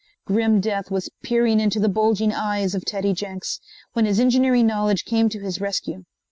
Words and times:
Grim 0.25 0.59
death 0.61 0.89
was 0.89 1.11
peering 1.21 1.59
into 1.59 1.79
the 1.79 1.87
bulging 1.87 2.33
eyes 2.33 2.73
of 2.73 2.83
Teddy 2.83 3.13
Jenks, 3.13 3.59
when 3.93 4.05
his 4.05 4.19
engineering 4.19 4.65
knowledge 4.65 5.05
came 5.05 5.29
to 5.29 5.39
his 5.41 5.61
rescue. 5.61 6.05